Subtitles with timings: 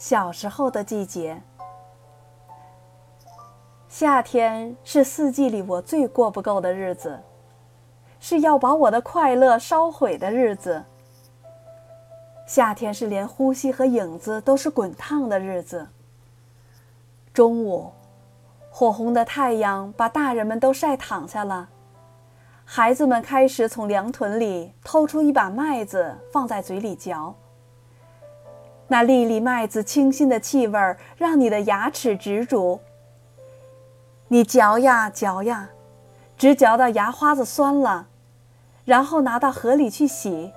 [0.00, 1.42] 小时候的季节。
[3.86, 7.20] 夏天是四季里我最过不够的日子，
[8.18, 10.82] 是要把我的快乐烧毁的日子。
[12.46, 15.86] 夏天是连呼吸和影子都是滚烫的日子。
[17.34, 17.92] 中午，
[18.70, 21.68] 火红的太阳把大人们都晒躺下了，
[22.64, 27.34] 孩子们开始从粮囤里偷出一把麦子放在嘴里嚼。
[28.92, 32.80] 那粒粒麦子清新的气味让你的牙齿直啄。
[34.26, 35.70] 你嚼呀嚼呀，
[36.36, 38.08] 直嚼到牙花子酸了，
[38.84, 40.50] 然后拿到河里去洗。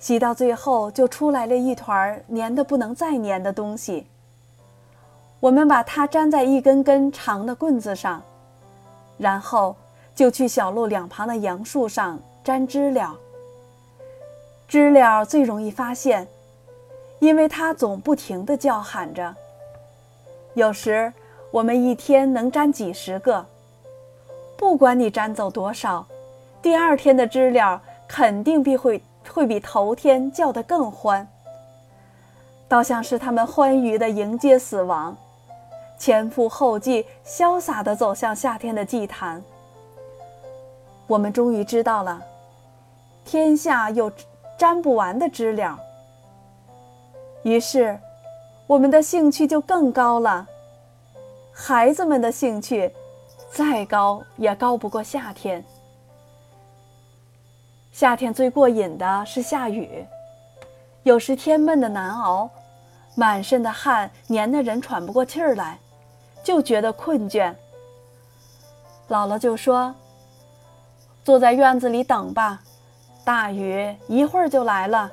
[0.00, 4.08] 洗到最后，就出来了一团粘的不能再粘的东西。
[5.38, 8.20] 我们把它粘在一根根长的棍子上，
[9.18, 9.76] 然后
[10.16, 13.16] 就去小路两旁的杨树上粘知了。
[14.66, 16.26] 知了最容易发现，
[17.24, 19.34] 因为它总不停地叫喊着。
[20.52, 21.12] 有时。
[21.50, 23.46] 我们一天能粘几十个，
[24.56, 26.04] 不管你粘走多少，
[26.60, 29.00] 第二天的知了肯定必会
[29.32, 31.28] 会比头天叫得更欢，
[32.66, 35.16] 倒像是他们欢愉地迎接死亡，
[35.96, 39.40] 前赴后继，潇洒地走向夏天的祭坛。
[41.06, 42.20] 我们终于知道了，
[43.24, 44.10] 天下有
[44.58, 45.78] 粘不完的知了，
[47.44, 47.98] 于是
[48.66, 50.46] 我们的兴趣就更高了。
[51.52, 52.92] 孩子们的兴趣，
[53.52, 55.64] 再高也高不过夏天。
[57.92, 60.04] 夏天最过瘾的是下雨，
[61.04, 62.50] 有时天闷的难熬，
[63.14, 65.78] 满身的汗黏得人喘不过气儿来，
[66.42, 67.54] 就觉得困倦。
[69.08, 69.94] 姥姥就说
[71.22, 72.62] ：“坐在院子里等吧，
[73.22, 75.12] 大雨一会儿就来了。”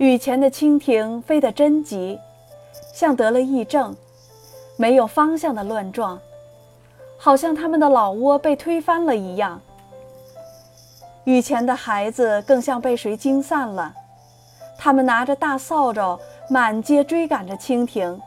[0.00, 2.18] 雨前的蜻蜓飞得真急。
[2.94, 3.94] 像得了癔症，
[4.78, 6.18] 没有方向的乱撞，
[7.18, 9.60] 好像他们的老窝被推翻了一样。
[11.24, 13.94] 雨前的孩子更像被谁惊散了，
[14.78, 18.18] 他们拿着大扫帚满街追赶着蜻蜓。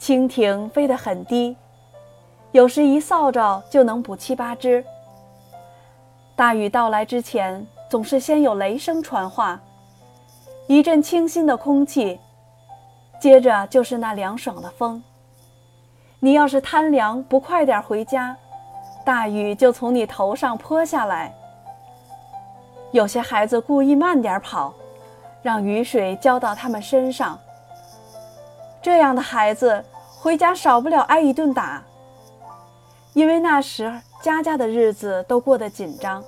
[0.00, 1.56] 蜻蜓飞得很低，
[2.50, 4.84] 有时一扫帚就能捕七八只。
[6.34, 9.60] 大雨到来之前，总是先有雷声传话，
[10.68, 12.20] 一阵清新的空气。
[13.20, 15.02] 接着就是那凉爽的风。
[16.20, 18.36] 你要是贪凉不快点回家，
[19.04, 21.34] 大雨就从你头上泼下来。
[22.92, 24.72] 有些孩子故意慢点跑，
[25.42, 27.36] 让雨水浇到他们身上。
[28.80, 29.84] 这样的孩子
[30.20, 31.82] 回家少不了挨一顿打，
[33.14, 33.92] 因为那时
[34.22, 36.22] 家家的日子都过得紧张。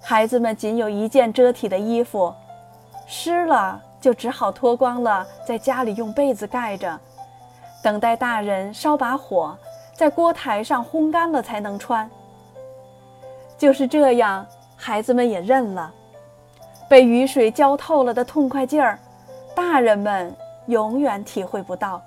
[0.00, 2.34] 孩子们仅有一件遮体的衣服，
[3.06, 3.82] 湿了。
[4.00, 7.00] 就只好脱光了，在家里用被子盖着，
[7.82, 9.56] 等待大人烧把火，
[9.94, 12.10] 在锅台上烘干了才能穿。
[13.56, 15.90] 就是这样，孩子们也认了，
[16.86, 18.98] 被雨水浇透了的痛快劲儿，
[19.54, 20.36] 大人们
[20.66, 22.02] 永远体会不到。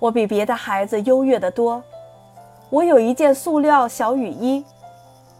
[0.00, 1.80] 我比别的孩子优越得多，
[2.70, 4.64] 我有一件塑料小雨衣，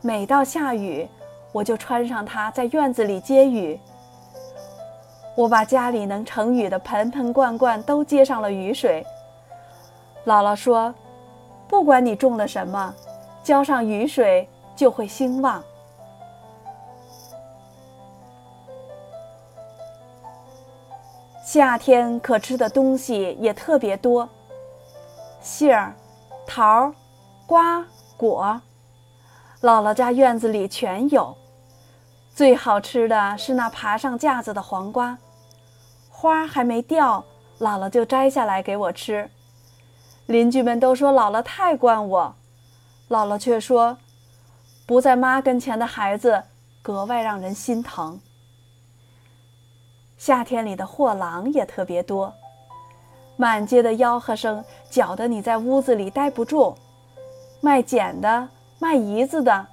[0.02, 1.08] 每到下雨，
[1.52, 3.80] 我就穿上它，在院子里接雨。
[5.34, 9.06] 我把家里能盛雨的盆盆罐罐都接上了雨水。
[10.26, 10.94] 姥姥说
[11.68, 12.94] ：“不管你种了什么，
[13.42, 15.62] 浇上雨水就会兴旺。”
[21.44, 24.28] 夏天可吃的东西也特别多，
[25.40, 25.94] 杏儿、
[26.46, 26.92] 桃儿、
[27.46, 27.82] 瓜
[28.18, 28.60] 果，
[29.60, 31.36] 姥姥家院子里全有。
[32.34, 35.18] 最好吃的是那爬上架子的黄瓜。
[36.10, 37.24] 花还没掉，
[37.58, 39.30] 姥姥就摘下来给我吃。
[40.26, 42.34] 邻居们都说姥姥太惯我，
[43.08, 43.98] 姥姥却说，
[44.86, 46.42] 不在妈跟前的孩子
[46.82, 48.20] 格外让人心疼。
[50.16, 52.34] 夏天里的货郎也特别多，
[53.36, 56.76] 满街的吆喝声搅得你在屋子里待不住。
[57.60, 58.48] 卖碱的，
[58.78, 59.66] 卖胰子的，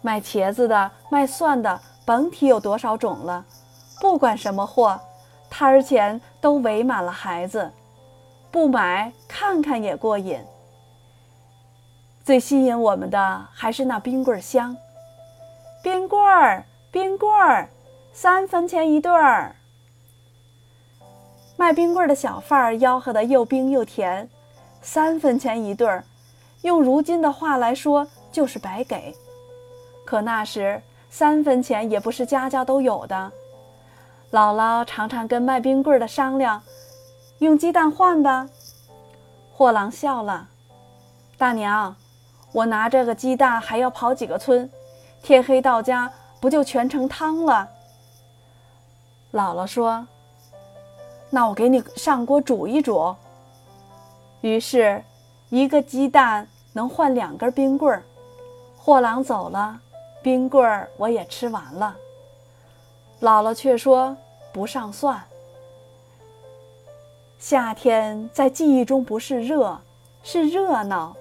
[0.00, 3.44] 卖茄子的，卖蒜的，甭提有多少种了。
[4.00, 5.00] 不管什么货。
[5.54, 7.72] 摊儿前都围满了孩子，
[8.50, 10.40] 不买看看也过瘾。
[12.24, 14.74] 最吸引我们的还是那冰棍香，
[15.82, 17.68] 冰棍儿，冰棍儿，
[18.14, 19.54] 三分钱一对儿。
[21.58, 24.30] 卖冰棍的小贩儿吆喝的又冰又甜，
[24.80, 26.04] 三分钱一对儿，
[26.62, 29.14] 用如今的话来说就是白给。
[30.04, 33.30] 可那时三分钱也不是家家都有的。
[34.32, 36.62] 姥姥常常跟卖冰棍的商量，
[37.38, 38.48] 用鸡蛋换吧。
[39.52, 40.48] 货郎笑了
[41.36, 41.94] ：“大娘，
[42.52, 44.68] 我拿这个鸡蛋还要跑几个村，
[45.22, 47.68] 天黑到家不就全成汤了？”
[49.32, 50.06] 姥姥说
[51.28, 53.14] ：“那我给你上锅煮一煮。”
[54.40, 55.04] 于是，
[55.50, 58.02] 一个鸡蛋能换两根冰棍儿。
[58.84, 59.78] 货郎走了，
[60.22, 61.96] 冰棍儿我也吃完了。
[63.20, 64.16] 姥姥却说
[64.52, 65.22] 不上算。
[67.38, 69.78] 夏天在记忆中不是热，
[70.24, 71.14] 是热闹。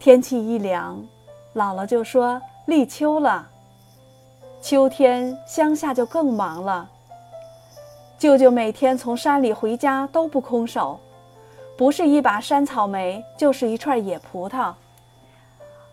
[0.00, 1.00] 天气一凉，
[1.54, 3.48] 姥姥就说立秋了。
[4.60, 6.90] 秋天乡下就更忙了。
[8.18, 10.98] 舅舅每天从山里回家都不空手，
[11.76, 14.74] 不是一把山草莓，就是一串野葡萄。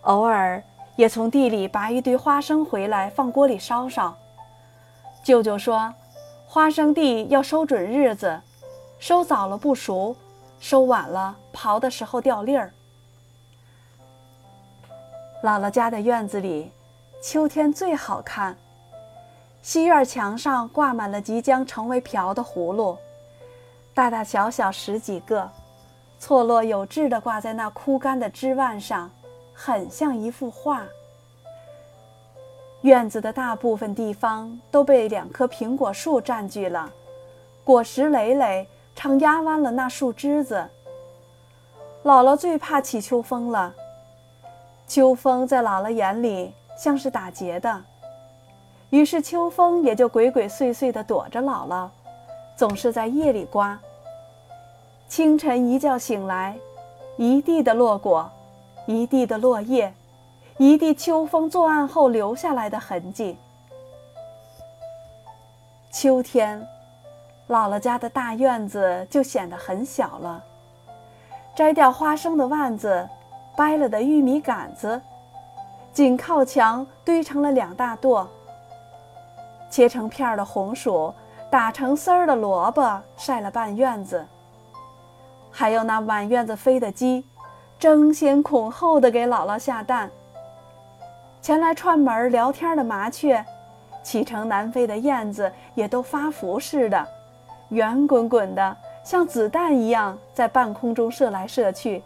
[0.06, 0.62] 偶尔
[0.96, 4.16] 也从地里拔一堆花生回来，放锅里烧烧。
[5.24, 5.94] 舅舅说，
[6.46, 8.40] 花生地要收准日子，
[9.00, 10.16] 收早了不熟，
[10.60, 12.72] 收晚了刨的时候掉粒儿。
[15.42, 16.72] 姥姥家的院子里，
[17.22, 18.56] 秋天最好看。
[19.64, 22.96] 西院墙上挂满了即将成为瓢的葫芦，
[23.96, 25.50] 大大小小十几个，
[26.20, 29.10] 错落有致地挂在那枯干的枝蔓上，
[29.56, 30.84] 很像一幅画。
[32.82, 36.92] 院子的大部分地方都被两棵苹果树占据了，
[37.64, 40.70] 果实累累，常压弯了那树枝子。
[42.04, 43.74] 姥姥最怕起秋风了，
[44.88, 47.84] 秋风在姥姥眼里像是打劫的。
[48.92, 51.90] 于是秋风也就鬼鬼祟祟地躲着姥姥，
[52.56, 53.80] 总是在夜里刮。
[55.08, 56.56] 清晨一觉醒来，
[57.18, 58.32] 一地的落果，
[58.86, 59.94] 一地的落叶，
[60.58, 63.38] 一地秋风作案后留下来的痕迹。
[65.92, 66.60] 秋天，
[67.48, 70.44] 姥姥家的大院子就显得很小了。
[71.56, 73.08] 摘掉花生的腕子，
[73.56, 75.02] 掰了的玉米杆子，
[75.94, 78.28] 紧靠墙堆成了两大垛。
[79.70, 81.14] 切成片儿的红薯，
[81.50, 84.26] 打成丝儿的萝卜，晒了半院子。
[85.50, 87.26] 还有那满院子飞的鸡，
[87.78, 90.10] 争先恐后的给姥姥下蛋。
[91.42, 93.46] 前来串门聊天的麻雀，
[94.04, 97.08] 启程南飞的燕子，也都发福似的，
[97.70, 102.02] 圆滚滚的，像子弹一样在半空中射来射去，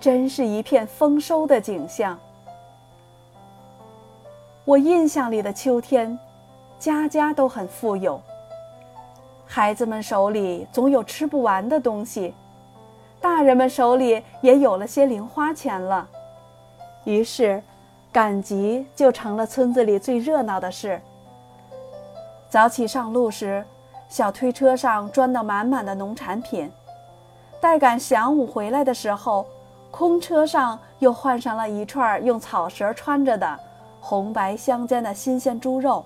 [0.00, 2.18] 真是一片丰收的景象。
[4.64, 6.18] 我印象里的秋天。
[6.78, 8.22] 家家都很富有，
[9.44, 12.32] 孩子们手里总有吃不完的东西，
[13.20, 16.08] 大人们手里也有了些零花钱了。
[17.04, 17.62] 于是，
[18.12, 21.00] 赶集就成了村子里最热闹的事。
[22.48, 23.64] 早起上路时，
[24.08, 26.68] 小推车上装到满满的农产品；
[27.60, 29.46] 待赶晌午回来的时候，
[29.90, 33.58] 空车上又换上了一串用草绳穿着的
[34.00, 36.04] 红白相间的新鲜猪肉。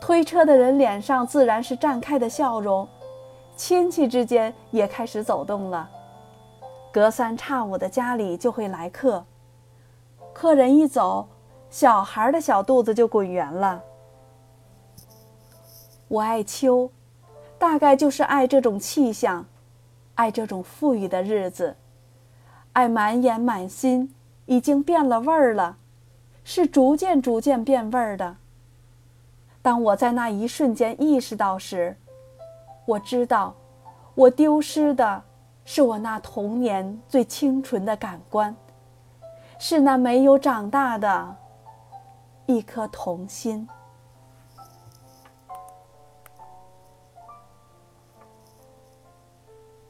[0.00, 2.86] 推车的人脸上自然是绽开的笑容，
[3.56, 5.88] 亲戚之间也开始走动了。
[6.92, 9.24] 隔三差五的家里就会来客，
[10.34, 11.26] 客人一走，
[11.70, 13.82] 小孩的小肚子就滚圆了。
[16.08, 16.90] 我爱秋，
[17.58, 19.46] 大概就是爱这种气象，
[20.16, 21.76] 爱这种富裕的日子，
[22.74, 25.78] 爱满眼满心已经变了味儿了，
[26.44, 28.36] 是逐渐逐渐变味儿的。
[29.62, 31.96] 当我在那一瞬间意识到时，
[32.84, 33.54] 我知道，
[34.14, 35.22] 我丢失的
[35.64, 38.54] 是我那童年最清纯的感官，
[39.58, 41.36] 是那没有长大的
[42.46, 43.68] 一颗童心。